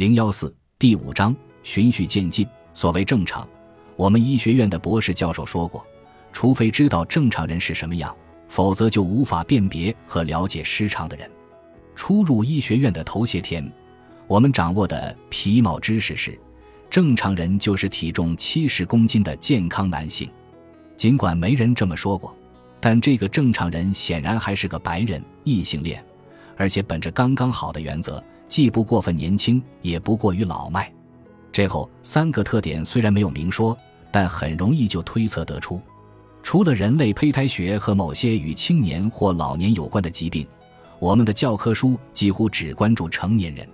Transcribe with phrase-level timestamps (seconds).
[0.00, 2.48] 零幺四第五章循序渐进。
[2.72, 3.46] 所谓正常，
[3.96, 5.86] 我们医学院的博士教授说过，
[6.32, 8.16] 除非知道正常人是什么样，
[8.48, 11.30] 否则就无法辨别和了解失常的人。
[11.94, 13.70] 初入医学院的头些天，
[14.26, 16.40] 我们掌握的皮毛知识是，
[16.88, 20.30] 正常人就是体重七十公斤的健康男性。
[20.96, 22.34] 尽管没人这么说过，
[22.80, 26.02] 但这个正常人显然还是个白人异性恋，
[26.56, 28.24] 而且本着刚刚好的原则。
[28.50, 30.92] 既不过分年轻，也不过于老迈。
[31.52, 33.78] 这后三个特点虽然没有明说，
[34.10, 35.80] 但很容易就推测得出。
[36.42, 40.44] 除了人类胚胎学和某些与青年或老年有关的疾病，
[40.98, 43.64] 我们的教科书几乎只关注成年人。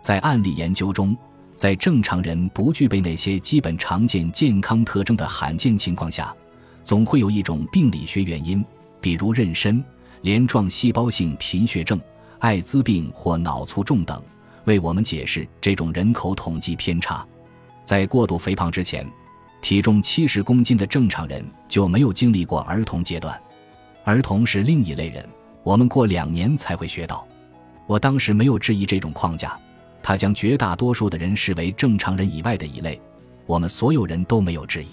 [0.00, 1.14] 在案例研究中，
[1.54, 6.34] 在正常人不具备那些基本常见健康特征的罕见情况下，
[6.82, 8.64] 总会有一种病理学原因，
[8.98, 9.82] 比如妊娠、
[10.22, 12.00] 镰状细胞性贫血症。
[12.38, 14.22] 艾滋病或脑卒中等，
[14.64, 17.26] 为我们解释这种人口统计偏差。
[17.84, 19.08] 在过度肥胖之前，
[19.62, 23.40] 体重七十公斤的正常人就没有经历过儿童阶段。
[24.04, 25.26] 儿童是另一类人，
[25.62, 27.26] 我们过两年才会学到。
[27.86, 29.58] 我当时没有质疑这种框架，
[30.02, 33.00] 他将绝大多数的人视为正常人以外的一类。
[33.46, 34.88] 我们所有人都没有质疑。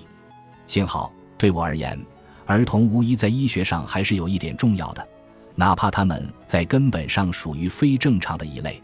[0.67, 1.99] 幸好，对我而言，
[2.45, 5.07] 儿童无疑在医学上还是有一点重要的。
[5.55, 8.81] 哪怕他们在根本上属于非正常的一类，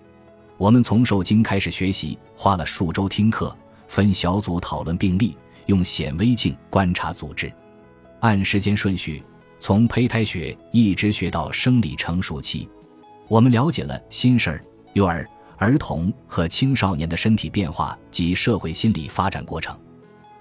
[0.58, 3.56] 我们从受精开始学习，花了数周听课，
[3.88, 7.52] 分小组讨论病例，用显微镜观察组织，
[8.20, 9.24] 按时间顺序
[9.60, 12.70] 从胚胎学一直学到生理成熟期。
[13.28, 19.78] 我们了解了新生儿、幼儿、儿童和青少年的身体变化及社会心理发展过程。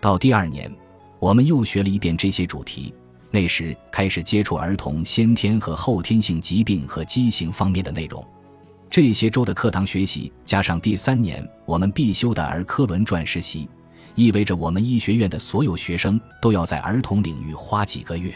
[0.01, 0.71] 到第二年，
[1.19, 2.95] 我们又学了一遍这些主题。
[3.31, 8.27] 那时开始接触儿童先天和后天性疾病和畸形方面的内容，
[8.89, 13.69] 这些周的课堂学习加上第三年我们必修的儿科轮转实习，
[14.15, 18.33] 意味着我们医学院的所有学生都要在儿童领域花几个月。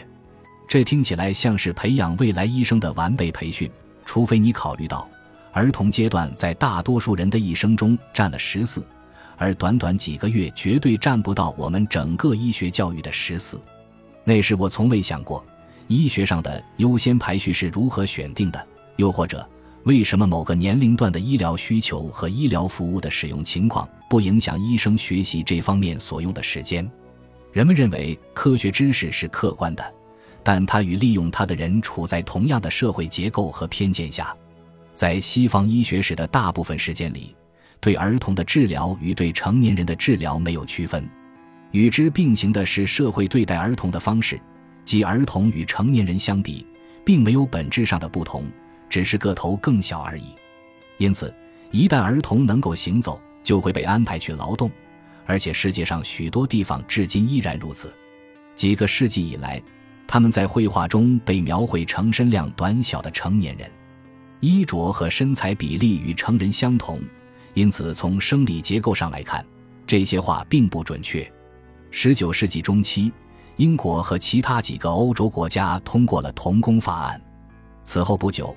[0.67, 3.69] 这听起来像是培养未来医生的完备培训，
[4.05, 5.09] 除非你考虑到
[5.51, 8.85] 儿童阶段在大多数人的一生中占了十四，
[9.37, 13.59] 而短短几个月绝对占不到我们整个医学教育的十四。
[14.23, 15.45] 那时我从未想过，
[15.87, 19.47] 医学上的优先排序是如何选定的，又或者
[19.83, 26.89] 为什么某个年龄段的医疗需求和医疗服务的使用情况不影响医生学习这方面所用的时间。
[27.51, 29.93] 人们认为科学知识是客观的，
[30.41, 34.35] 但它与利用它的人处在同样的社会结构和偏见下。
[34.95, 37.35] 在西方医学史的大部分时间里，
[37.81, 41.07] 对儿童的治疗与对成年人的治疗没有区分。
[41.73, 44.39] 与之并行的是社会对待儿童的方式，
[44.85, 46.65] 即儿童与成年人相比，
[47.03, 48.45] 并没有本质上的不同，
[48.87, 50.35] 只是个头更小而已。
[50.99, 51.33] 因此，
[51.71, 54.69] 一旦儿童能够行走，就会被安排去劳动，
[55.25, 57.91] 而且世界上许多地方至今依然如此。
[58.53, 59.59] 几个世纪以来，
[60.05, 63.67] 他们在绘画中被描绘成身量短小的成年人，
[64.41, 67.01] 衣着和身材比例与成人相同，
[67.55, 69.43] 因此从生理结构上来看，
[69.87, 71.27] 这些画并不准确。
[71.95, 73.11] 十九世纪中期，
[73.57, 77.21] 英国和其他几个欧洲国家通过了童工法案。
[77.83, 78.53] 此后不久，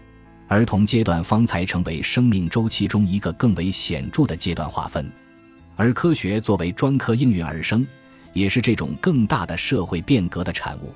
[0.49, 5.07] 儿童阶段方才成为生命周期中一个更为显著的阶段划分。
[5.77, 7.87] 而科学作为专科应运而生，
[8.33, 10.93] 也是这种更大的社会变革的产物。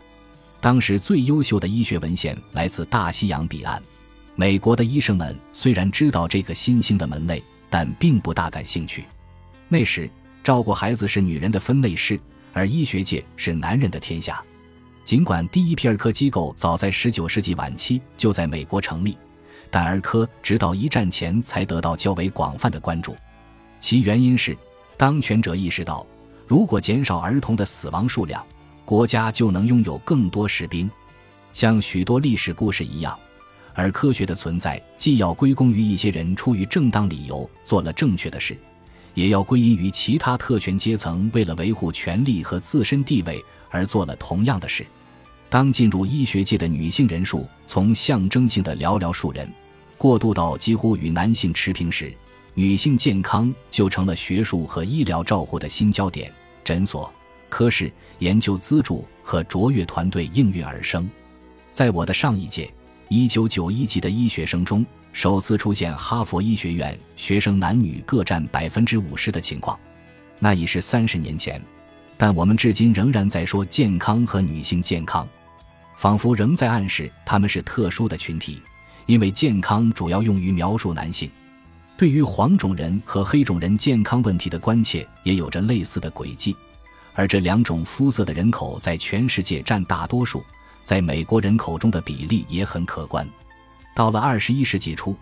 [0.63, 3.81] 当时最优秀的医学文献来自大西洋彼岸。
[4.35, 9.05] 美国的医生们虽然知道这个新兴的门类，但并不大感兴趣。
[9.69, 10.11] 那时，
[10.43, 12.19] 照顾孩子是女人的分内事。
[12.53, 14.43] 而医学界是男人的天下，
[15.05, 19.17] 尽管第一批儿科机构早在19世纪晚期就在美国成立，
[19.71, 23.17] 但儿科直到一战前才得到较为广泛的关注。
[23.79, 24.59] 其原因是，
[24.97, 26.05] 当权者意识到，
[26.45, 28.45] 如果减少儿童的死亡数量，
[28.85, 30.91] 国家就能拥有更多士兵。
[31.53, 33.17] 像许多历史故事一样，
[33.75, 38.59] 儿科学的存在既要归功于一些人出于正当理由做了正确的事。
[39.21, 44.87] 也要归因于其他特权阶层为了维护权力和自身地位而做了同样的事。
[45.51, 49.47] 当进入医学界的女性人数从象征性的寥寥数人，
[49.99, 52.11] 过渡到几乎与男性持平时，
[52.55, 56.33] 女性健康就成了学术和医疗照护的新焦点。
[56.65, 57.13] 诊所、
[57.51, 61.07] 科室、研究资助和卓越团队应运而生。
[61.73, 62.73] 在我的上一届，
[63.11, 64.83] 一九九一级的医学生中。
[65.13, 69.79] 首次出现哈佛医学院学生男女各占百分之五十的情况，
[70.39, 71.61] 那已是三十年前，
[72.17, 75.29] 但我们至今仍然在说健康和女性健康，
[75.97, 78.63] 仿佛仍在暗示他们是特殊的群体，
[79.07, 81.31] 因为健康主要用于描述男性。
[81.99, 86.57] 对于黄种人和黑种人健康问题的关切也有着类似的轨迹，
[87.15, 90.43] 而这两种肤色的人口在全世界占大多数，
[90.83, 93.29] 在美国人口中的比例也很可观。
[93.95, 95.15] 到了二十一世纪初，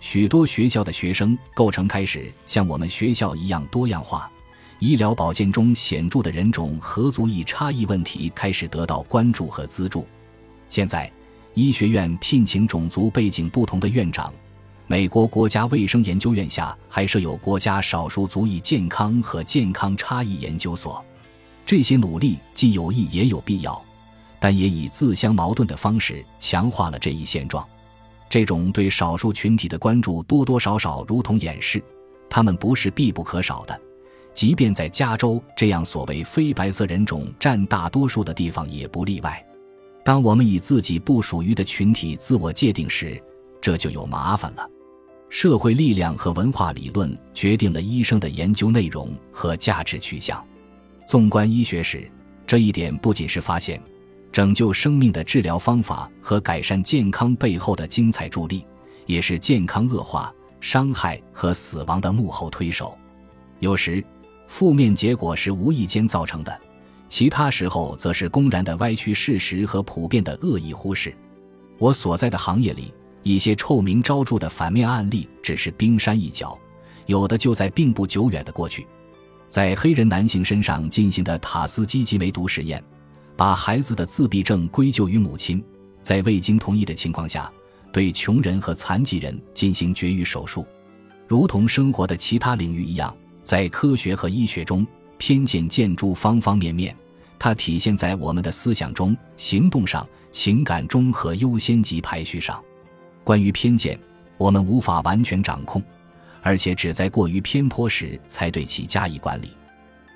[0.00, 4.30] 许多学校的学生构成开始像我们学校一样多样化，
[4.78, 10.06] 医疗保健中显著的人种和族裔差异问题开始得到关注和资助。
[10.68, 11.10] 现在，
[11.54, 14.32] 医学院聘请种族背景不同的院长。
[14.86, 21.02] 美国国家卫生研究院下还设有国家少数族裔健康和健康差异研究所。
[21.64, 23.82] 这些努力既有益也有必要，
[24.38, 27.66] 但也以自相矛盾的方式强化了这一现状。
[28.34, 31.80] 这种对少数群体的关注多多少少如同掩饰，
[32.28, 33.80] 他们不是必不可少的，
[34.34, 39.40] 即便在加州这样所谓非白色人种占大多数的地方也不例外。
[40.04, 43.22] 当我们以自己不属于的群体自我界定时，
[43.60, 44.68] 这就有麻烦了。
[45.30, 50.44] 社会力量和文化理论决定了医生的研究内容和价值取向。
[51.06, 52.10] 纵观医学史，
[52.44, 53.80] 这一点不仅是发现、
[54.34, 58.66] 拯救生命的治疗方法和改善健康背后的精彩助力，
[59.06, 62.98] 也是健康恶化、伤害和死亡的幕后推手。
[63.60, 64.04] 有时，
[64.48, 66.50] 负面结果是无意间造成的；
[67.08, 71.14] 其他时候，则是公然的歪曲事实和普遍的恶意忽视。
[71.78, 72.92] 我所在的行业里。
[73.22, 76.58] 一些臭名昭著的反面案例只是冰山一角，
[77.06, 78.86] 有的就在并不久远的过去，
[79.48, 82.84] 在黑人男性身上进行的塔斯基基梅毒实验，
[83.36, 85.62] 把孩子的自闭症归咎于母亲，
[86.02, 87.50] 在未经同意的情况下，
[87.92, 90.64] 对穷人和残疾人进行绝育手术，
[91.26, 94.86] 如同生活的其他领域一样，在科学和医学中，
[95.18, 96.94] 偏见建筑方方面面，
[97.38, 102.62] 它体现在我们的思想中、行动上、情感中和优先级排序上。
[103.24, 103.98] 关于偏见，
[104.36, 105.82] 我们无法完全掌控，
[106.40, 109.48] 而且只在过于偏颇时才对其加以管理。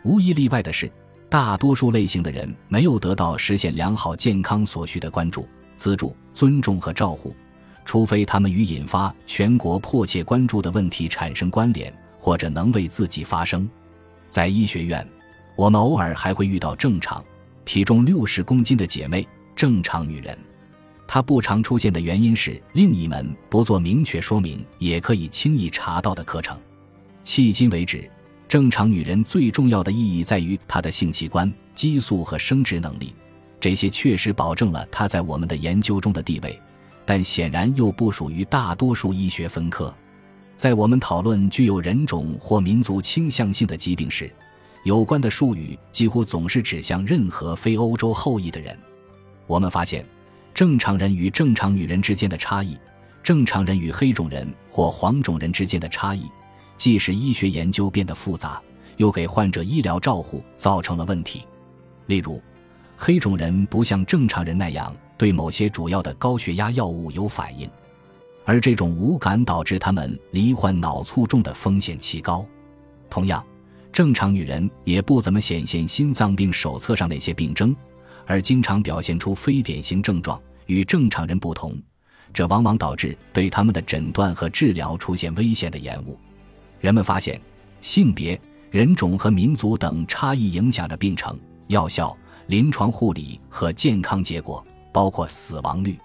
[0.05, 0.91] 无一例外的是，
[1.31, 5.47] 大多数类型的人没有得到实现良好健康所需的关注、
[5.77, 7.37] 资助、尊重和照护，
[7.85, 13.69] 除非他们与引发全国迫切关注的问题产生关联，或者能为自己发声。
[14.31, 15.07] 在医学院，
[15.55, 17.23] 我们偶尔还会遇到正常、
[17.65, 20.37] 体重六十公斤的姐妹——正常女人。
[21.07, 26.59] 它不常出现的原因是另一门不做明确说明也可以轻易查到的课程。
[27.25, 28.11] 迄今为止，
[28.49, 33.15] 正常女人最重要的意义在于她的性器官、激素和生殖能力，
[33.61, 36.59] 这些确实保证了她在我们的研究中的地位，
[37.05, 39.95] 但显然又不属于大多数医学分科。
[40.57, 44.33] 在我们讨论具有人种或民族倾向性的疾病时，
[44.83, 48.77] 有关的术语几乎总是指向任何非欧洲后裔的人。
[49.47, 50.05] 我们发现。
[50.55, 52.77] 正常人与正常女人之间的差异，
[53.23, 56.25] 正常人与黑种人或黄种人之间的差异，
[56.79, 58.63] 既使医学研究变得复杂，
[58.97, 61.43] 又给患者医疗照护造成了问题。
[62.07, 62.41] 例如，
[62.97, 67.69] 黑种人不像正常人那样对某些主要的高血压药物有反应，
[68.45, 72.47] 而这种无感导致他们罹患脑卒中的风险奇高。
[73.11, 73.45] 同样，
[73.93, 77.75] 正常女人也不怎么显现心脏病手册上那些病征，
[78.25, 80.41] 而经常表现出非典型症状。
[80.67, 81.75] 与正常人不同，
[82.31, 86.19] 这往往导致对他们的诊断和治疗出现危险的延误。
[86.81, 87.41] 人们发现，
[87.81, 88.41] 性别、
[88.71, 92.17] 人种和民族等差异影响着病程、药效、
[92.47, 95.99] 临床护理和健康结果，包括死亡率。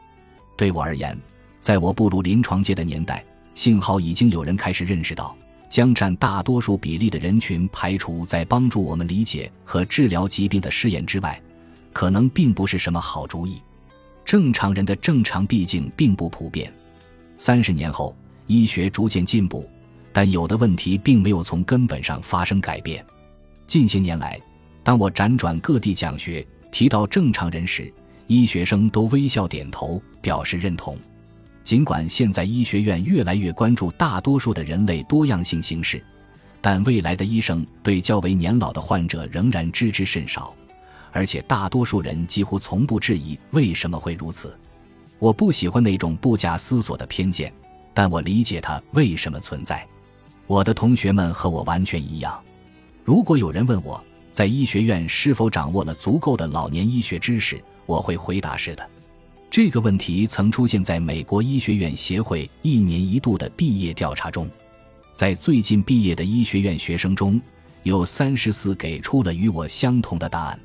[0.58, 1.18] 对我而言，
[1.60, 5.36] 在我步入临床界的年代，幸好已经有人开始认识到，
[5.70, 11.42] 将占大多数比例的人群排除在帮助我们理解和治疗疾病的试验之外，
[11.92, 13.62] 可能并不是什么好主意。
[14.26, 16.72] 正常人的正常毕竟并不普遍。
[17.38, 18.16] 三十年后，
[18.48, 19.70] 医学逐渐进步，
[20.14, 23.04] 但有的问题并没有从根本上发生改变。
[23.66, 24.40] 近些年来，
[24.84, 27.92] 当我辗转各地讲学，提到正常人时，
[28.28, 30.98] 医学生都微笑点头，表示认同。
[31.64, 36.04] 尽管现在医学院越来越关注大多数的人类多样性形式，
[36.62, 40.54] 但未来的医生对较为年老的患者仍然知之甚少。
[41.12, 44.58] 而且大多数人几乎从不质疑为什么会如此。
[45.20, 47.54] 我不喜欢那种不假思索的偏见，
[47.94, 49.88] 但我理解它为什么存在。
[50.48, 52.40] 我的同学们和我完全一样。
[53.04, 58.90] 如果有人问我在医学院是否掌握了足够的老年医学知识，我会回答是的。
[59.50, 64.50] 这个问题曾出现在美国医学院协会一年一度的毕业调查中，
[65.14, 67.40] 在最近毕业的医学院学生中，
[67.84, 70.60] 有三十四给出了与我相同的答案。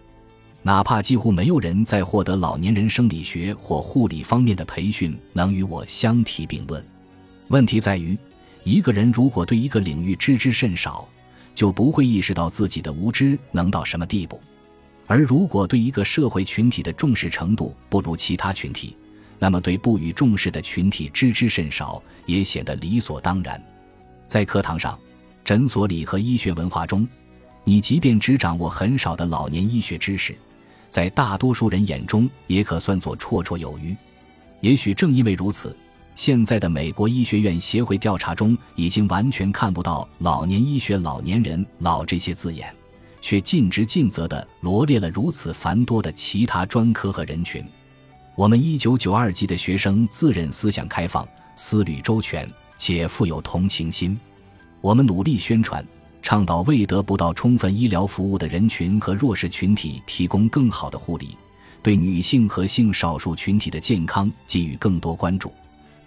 [0.63, 6.85] 哪怕几乎没有人在获得老年人生理学或护理方面的培训能与我相提并论。
[7.49, 8.19] 问题在于，
[8.69, 11.09] 一个人如果对一个领域知之甚少，
[11.55, 14.39] 就不会意识到自己的无知能到什么地步；
[15.07, 18.95] 而如果对一个社会群体的重视程度不如其他群体，
[19.39, 23.59] 那么对不予重视的群体知之甚少也显得理所当然。
[24.27, 24.99] 在课堂上、
[25.43, 27.09] 诊所里和医学文化中，
[27.65, 30.37] 你即便只掌握很少的老年医学知识，
[30.89, 33.97] 在大多数人眼中也可算作绰绰有余。
[34.61, 35.75] 也许正因为如此。
[36.19, 42.75] 现在的美国医学院协会调查中，已经完全看不到“老年医学”“老年人”“老”这些字眼，
[43.21, 47.65] 却尽职尽责地罗列了如此繁多的其他专科和人群。
[48.35, 54.19] 我们一九九二级的学生自认思想开放、思虑周全且富有同情心。
[54.81, 55.87] 我们努力宣传、
[56.21, 61.39] 倡导为得不到充分医疗服务的人群和弱势群体提供更好的护理，
[61.81, 65.53] 对女性和性少数群体的健康给予更多关注。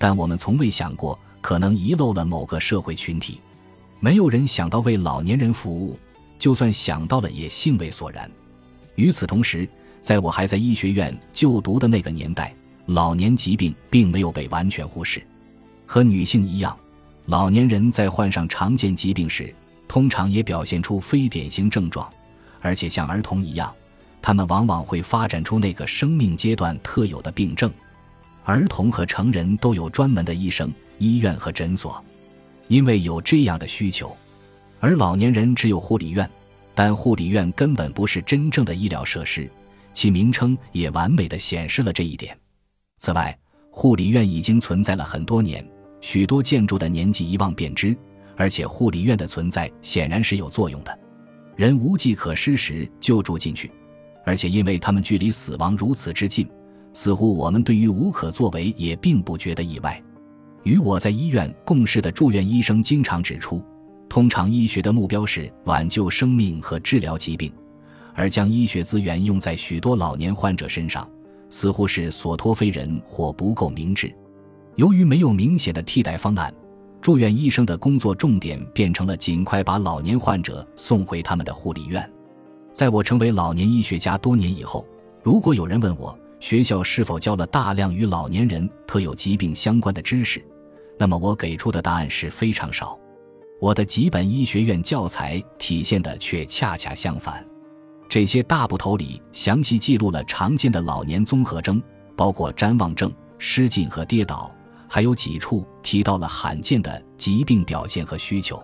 [0.02, 3.40] 但我们从未想过可能遗漏了某个社会群体，
[4.00, 5.96] 没有人想到为老年人服务，
[6.40, 8.28] 就算想到了也兴味索然。
[8.96, 9.70] 与此同时，
[10.02, 12.52] 在我还在医学院就读的那个年代，
[12.88, 15.22] 老年疾病并没有被完全忽视。
[15.86, 16.76] 和女性一样，
[17.28, 19.54] 老年人在患上常见疾病时，
[19.88, 22.12] 通常也表现出非典型症状，
[22.60, 23.72] 而且像儿童一样，
[24.20, 27.72] 他们往往会发展出那个生命阶段特有的病症。
[28.44, 32.04] 儿童和成人都有专门的医生、医院和诊所，
[32.68, 34.08] 因为有这样的需求；
[34.80, 36.30] 而老年人只有护理院，
[36.74, 39.50] 但护理院根本不是真正的医疗设施，
[39.94, 42.38] 其名称也完美的显示了这一点。
[42.98, 43.38] 此外，
[43.70, 45.66] 护理院已经存在了很多年，
[46.02, 47.96] 许多建筑的年纪一望便知，
[48.36, 51.00] 而且护理院的存在显然是有作用的。
[51.56, 53.72] 人无计可施时就住进去，
[54.26, 56.50] 而且因为他们距离死亡如此之近。
[56.94, 60.02] 似乎我们对于无可作为也并不觉得意外。
[60.64, 63.64] 与我在医院共事的住院医生经常指出，
[64.08, 67.52] 通常医学的目标是挽救生命和治疗疾病，
[68.14, 71.10] 而将医学资源用在许多老年患者身上，
[71.50, 74.14] 似乎是所托非人或不够明智。
[74.76, 76.54] 由于没有明显的替代方案，
[77.02, 82.08] 住院医生的工作重点变成了尽快把老年患者送回他们的护理院。
[82.72, 84.86] 在我成为老年医学家多年以后，
[85.24, 90.44] 如果有人问我，学校是否教了大量与老年人特有疾病相关的知识？
[90.98, 93.00] 那么我给出的答案是非常少。
[93.60, 97.46] 我的几本医学院教材体现的却恰恰相反。
[98.10, 101.82] 这些大部头里详细记录了常见的老年综合征，
[102.16, 104.52] 包括谵妄症、失禁和跌倒，
[104.90, 108.62] 还有几处提到了罕见的疾病表现和需求。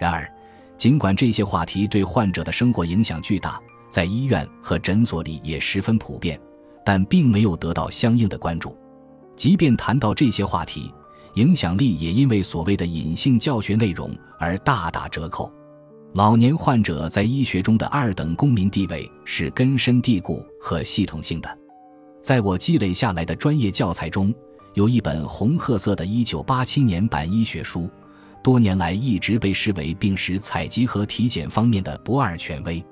[0.00, 0.28] 然而，
[0.76, 6.38] 尽管这些话题对患者的生活影响巨大，在医院和诊所里也十分普遍。
[6.84, 8.76] 但并没有得到相应的关注，
[9.34, 10.92] 即便谈到这些话题，
[11.34, 15.50] 影响力也因为所谓的隐性教学内容而大打折扣。
[16.12, 21.58] 老年患者在医学中的二等公民地位是根深蒂固和系统性的。
[22.20, 24.32] 在我积累下来的专业教材中，
[24.74, 27.90] 有一本红褐色的1987年版医学书，
[28.42, 32.84] 多年来一直被视为病史采集和体检方面的不二权威。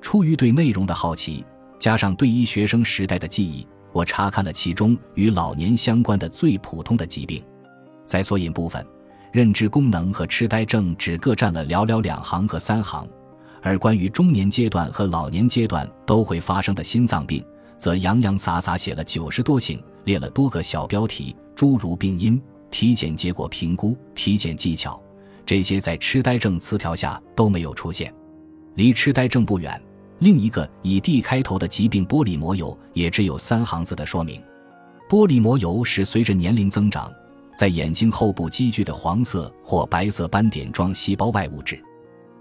[0.00, 1.44] 出于对内容的好奇。
[1.80, 7.42] 加上对医学生时代的记忆，我查看了其中与老年相关的最普通的疾病。
[8.04, 8.86] 在索引部分，
[9.32, 13.08] 认知功能和痴呆症只各占了寥寥两行和三行，
[13.62, 17.42] 而关于中年阶段和老年阶段都会发生的心脏病，
[17.78, 22.38] 则洋洋洒洒写了九十多行，列了多个小标题，诸如病因、
[22.70, 25.00] 体检结果评估、体检技巧，
[25.46, 28.12] 这些在痴呆症词条下都没有出现。
[28.74, 29.80] 离痴呆症不远。
[30.20, 34.40] 另一个以 D 开头的疾病玻璃膜油也只有三行字的说明。
[35.08, 37.10] 玻璃膜油是随着年龄增长，
[37.56, 41.82] 在眼睛后部积聚的黄色或白色斑点状细胞外物质。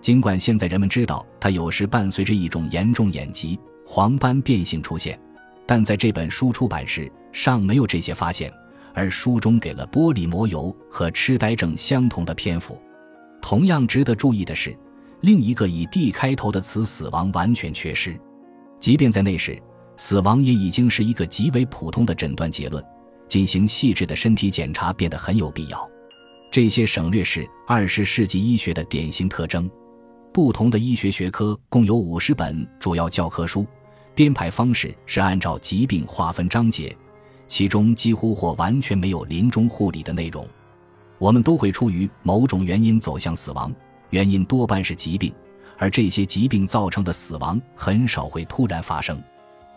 [0.02, 5.20] 尽管现在人们知道它有时伴随着一种严重眼疾黄斑变性出现，
[5.66, 8.52] 但在这本书出版时尚没有这些发现。
[8.94, 12.78] 而书中给了玻璃膜油和痴呆症相同的篇幅。
[13.42, 14.78] 同样值得注意的是。
[15.22, 18.20] 另一个以 D 开头的词“死亡”完全缺失，
[18.80, 19.62] 即便在那时，
[19.98, 22.84] 死亡也已经是一个极为普通的诊断结论。
[23.28, 25.88] 进行细致的身体检查变得很有必要。
[26.52, 29.70] 这些省略是二十世纪医学的典型特征。
[30.34, 33.68] 不同的医学学科共有五十本主要教科书，
[34.16, 36.96] 编排方式是按照疾病划分章节，
[37.48, 40.44] 其中几乎或完全没有临终护理的内容。
[41.20, 43.72] 我们都会出于某种原因走向死亡。
[44.10, 45.34] 原因多半是疾病，
[45.78, 49.22] 而这些疾病造成的死亡很少会突然发生。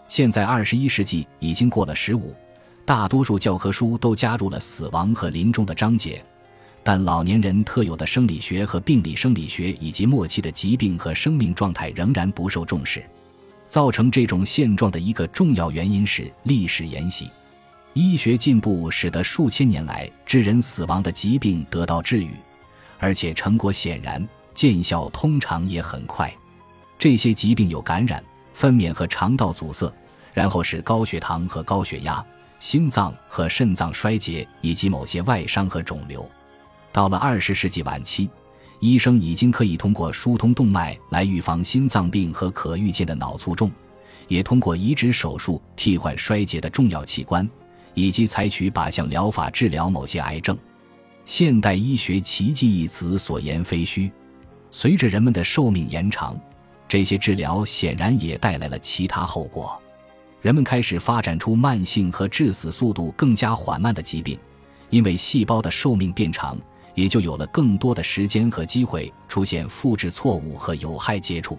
[0.08, 2.34] 现在二十一世纪已经过了十五，
[2.84, 6.22] 大多数教科书都加入了死亡和临终的章节，
[6.82, 13.02] 但老年人特有的生理学和病理生理学以及末期的疾病和生命状态仍然不受重视。
[13.66, 17.30] 造成这种现状的一个重要原因是历史沿袭。
[17.94, 22.30] 医学进步使得数千年来致人死亡的疾病得到治愈，
[23.02, 26.32] 而且成果显然，见效通常也很快。
[26.96, 29.92] 这些疾病有感染、分娩和肠道阻塞，
[30.32, 32.24] 然后是高血糖和高血压、
[32.60, 36.24] 心脏和肾脏衰竭以及某些外伤和肿瘤。
[36.92, 38.30] 到了二十世纪晚期，
[38.78, 43.68] 医生已经可以通过疏通动脉来预防心脏病和可预见的脑卒中，
[44.28, 47.50] 也通过移植手术替换衰竭的重要器官。
[47.94, 50.56] 以及采取靶向疗法治疗某些癌症，
[51.24, 54.10] 现代医学奇迹一词所言非虚。
[54.70, 56.38] 随着人们的寿命延长，
[56.88, 59.80] 这些治疗显然也带来了其他后果。
[60.40, 64.38] 人们开始发展出慢性和致死速度更加缓慢的疾病，
[64.90, 66.58] 因为细胞的寿命变长，
[66.94, 71.58] 也就有了更多的时间和机会出现复制错误和有害接触。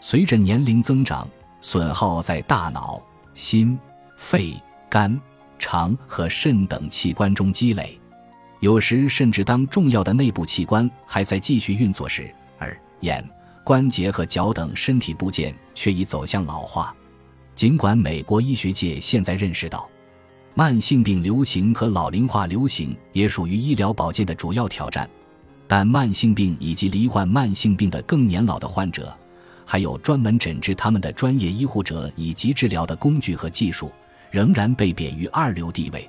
[0.00, 1.28] 随着年龄增长，
[1.60, 3.02] 损耗在大脑、
[3.34, 3.78] 心、
[4.16, 4.54] 肺、
[4.88, 5.20] 肝。
[5.58, 7.96] 肠和肾等器官中积累，
[8.62, 13.28] 有时甚至当重要的内部器官还在继续运作时，耳、眼、
[13.64, 16.94] 关节和脚等身体部件却已走向老化。
[17.56, 19.90] 尽管美国医学界现在认识到，
[20.54, 25.10] 慢性病流行和老龄化流行也属于医疗保健的主要挑战，
[25.66, 29.12] 但慢性病以及罹患慢性病的更年老的患者，
[29.66, 33.90] 还有专门诊治他们的专业医护者以及治疗的工具和技术。
[34.30, 36.08] 仍然被贬于二流地位。